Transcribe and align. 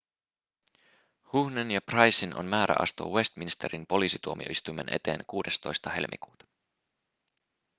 huhnen 1.33 1.71
ja 1.71 1.81
prycen 1.81 2.35
on 2.37 2.45
määrä 2.45 2.75
astua 2.79 3.11
westminsterin 3.15 3.85
poliisituomioistuimen 3.87 4.93
eteen 4.93 5.19
16 5.27 5.89
helmikuuta 5.89 6.45